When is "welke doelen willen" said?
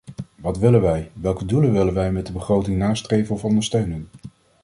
1.13-1.93